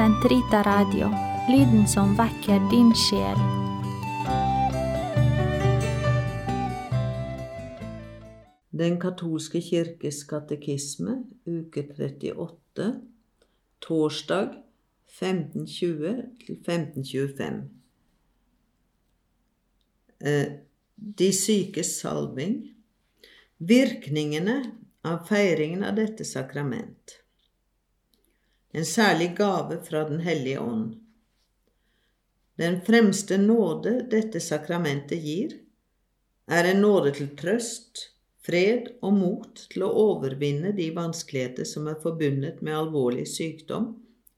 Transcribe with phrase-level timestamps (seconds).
[0.00, 1.10] Sentrita Radio,
[1.48, 3.36] lyden som vekker din sjel.
[8.72, 12.88] Den katolske kirkes katekisme, uke 38,
[13.84, 14.56] torsdag
[15.20, 17.62] 1520 til 1525.
[20.24, 20.58] Eh,
[20.96, 22.62] de sykes salving.
[23.58, 24.62] Virkningene
[25.04, 27.20] av feiringen av dette sakrament.
[28.72, 30.94] En særlig gave fra Den hellige ånd.
[32.60, 35.56] Den fremste nåde dette sakramentet gir,
[36.50, 38.10] er en nåde til trøst,
[38.46, 43.90] fred og mot til å overvinne de vanskeligheter som er forbundet med alvorlig sykdom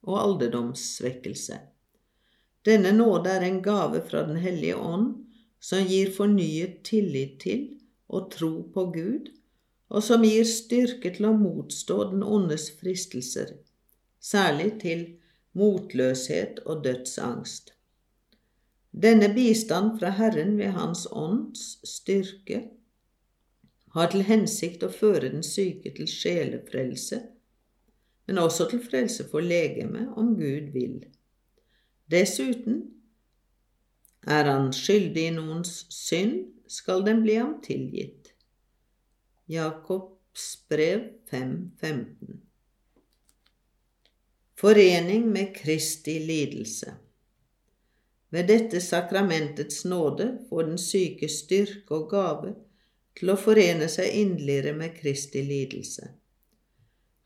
[0.07, 1.59] og alderdomssvekkelse.
[2.67, 5.15] Denne nåde er en gave fra Den hellige ånd
[5.63, 7.69] som gir fornyet tillit til
[8.09, 9.31] og tro på Gud,
[9.93, 13.57] og som gir styrke til å motstå den ondes fristelser,
[14.23, 15.07] særlig til
[15.53, 17.75] motløshet og dødsangst.
[18.93, 22.63] Denne bistand fra Herren ved Hans ånds styrke
[23.93, 27.21] har til hensikt å føre den syke til sjelefrelse,
[28.27, 31.03] men også til frelse for legemet, om Gud vil.
[32.11, 32.83] Dessuten
[34.29, 38.33] er han skyldig i noens synd, skal den bli ham tilgitt.
[39.49, 42.52] Jakobs brev 5.15
[44.63, 46.93] Forening med Kristi lidelse
[48.31, 52.53] Ved dette sakramentets nåde får den syke styrke og gave
[53.19, 56.13] til å forene seg inderligere med Kristi lidelse.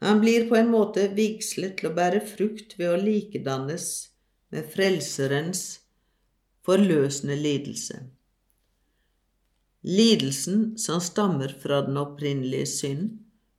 [0.00, 3.90] Han blir på en måte vigslet til å bære frukt ved å likedannes
[4.56, 5.62] med Frelserens
[6.64, 8.00] forløsende lidelse.
[9.84, 13.16] Lidelsen som stammer fra den opprinnelige synd,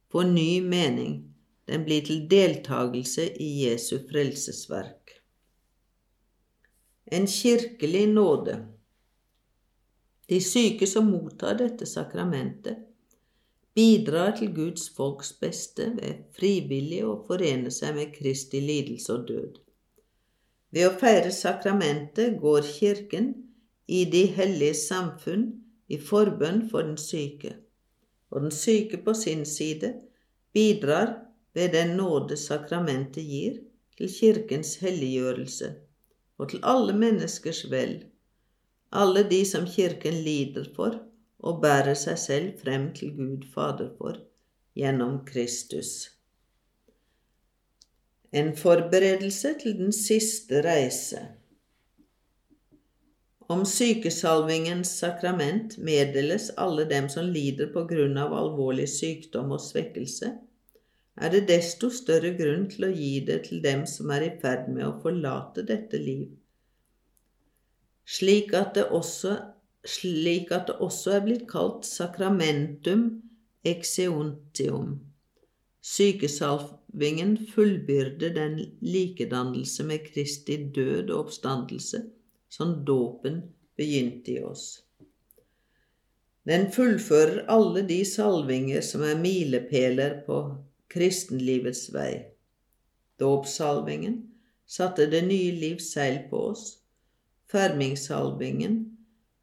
[0.10, 1.20] får ny mening,
[1.68, 5.18] den blir til deltagelse i Jesu frelsesverk.
[7.12, 8.58] En kirkelig nåde.
[10.28, 12.84] De syke som mottar dette sakramentet,
[13.76, 19.60] bidrar til Guds folks beste ved frivillig å forene seg med Kristi lidelse og død.
[20.74, 23.30] Ved å feire sakramentet går Kirken
[23.88, 25.46] i de hellige samfunn
[25.88, 27.54] i forbønn for den syke,
[28.32, 29.94] og den syke på sin side
[30.52, 31.14] bidrar
[31.58, 33.62] ved den nåde sakramentet gir,
[33.98, 35.72] til Kirkens helliggjørelse
[36.38, 37.96] og til alle menneskers vel,
[38.94, 41.00] alle de som Kirken lider for
[41.40, 44.22] og bærer seg selv frem til Gud Fader for,
[44.78, 45.96] gjennom Kristus
[48.32, 51.20] en forberedelse til den siste reise.
[53.48, 60.34] Om sykesalvingens sakrament meddeles alle dem som lider på grunn av alvorlig sykdom og svekkelse,
[61.18, 64.68] er det desto større grunn til å gi det til dem som er i ferd
[64.70, 66.28] med å forlate dette liv,
[68.08, 69.38] slik at det også,
[69.88, 73.08] at det også er blitt kalt sacramentum
[73.68, 75.00] exeuntium.
[75.82, 82.02] Sykesalvingen fullbyrder den likedannelse med Kristi død og oppstandelse
[82.52, 83.42] som dåpen
[83.78, 84.66] begynte i oss.
[86.48, 90.40] Den fullfører alle de salvinger som er milepæler på
[90.94, 92.28] kristenlivets vei.
[93.20, 94.22] Dåpssalvingen
[94.66, 96.64] satte det nye livs seil på oss.
[97.52, 98.80] Fermingssalvingen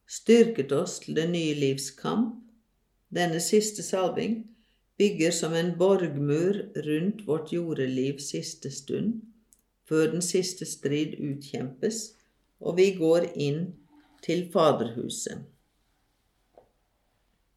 [0.07, 2.41] styrket oss til det nye livs kamp.
[3.15, 4.43] Denne siste salving
[4.99, 9.23] bygger som en borgmur rundt vårt jordelivs siste stund,
[9.89, 12.15] før den siste strid utkjempes
[12.65, 13.67] og vi går inn
[14.25, 15.45] til Faderhuset.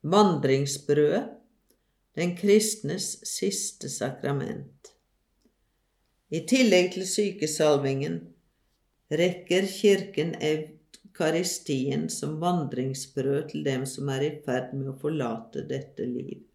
[0.07, 1.23] Vandringsbrødet,
[2.17, 4.91] den kristnes siste sakrament.
[6.33, 8.19] I tillegg til sykesalvingen
[9.21, 16.09] rekker Kirken eukaristien som vandringsbrød til dem som er i ferd med å forlate dette
[16.09, 16.47] liv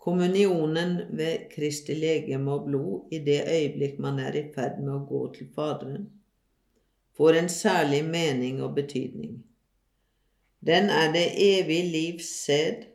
[0.00, 5.04] kommunionen ved Kristi legeme og blod i det øyeblikk man er i ferd med å
[5.04, 6.06] gå til Faderen,
[7.16, 9.42] får en særlig mening og betydning.
[10.64, 12.86] Den er det evige livs sæd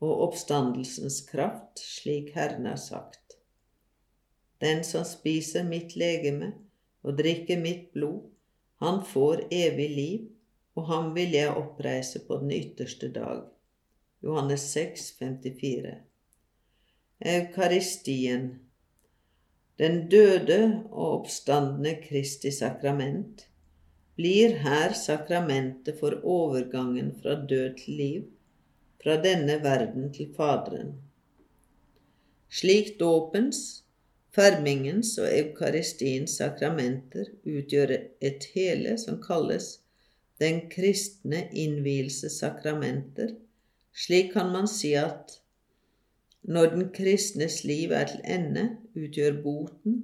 [0.00, 3.36] og oppstandelsens kraft, slik Herren har sagt.
[4.60, 6.52] Den som spiser mitt legeme
[7.04, 8.28] og drikker mitt blod,
[8.80, 10.28] han får evig liv,
[10.76, 13.42] og ham vil jeg oppreise på den ytterste dag.
[14.24, 15.98] Johannes 6, 54
[17.20, 18.60] eukaristien,
[19.76, 23.46] den døde og oppstandende Kristi sakrament,
[24.16, 28.22] blir her sakramentet for overgangen fra død til liv,
[29.02, 30.94] fra denne verden til Faderen.
[32.50, 33.84] Slik dåpens
[34.34, 39.80] Fermingens og eukaristiens sakramenter utgjør et hele som kalles
[40.40, 43.34] den kristne innvielsessakramenter.
[43.90, 45.40] Slik kan man si at
[46.46, 49.98] når den kristnes liv er til ende, utgjør boten,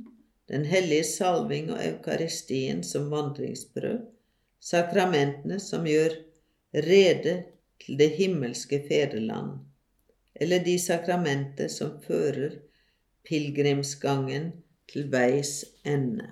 [0.51, 4.03] den hellige salving og eukaristien som vandringsbrød,
[4.61, 6.19] sakramentene som gjør
[6.75, 7.39] rede
[7.85, 9.59] til det himmelske fedreland,
[10.35, 12.59] eller de sakramenter som fører
[13.29, 14.53] pilegrimsgangen
[14.89, 16.31] til veis ende.